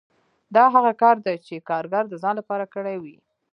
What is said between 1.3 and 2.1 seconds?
چې کارګر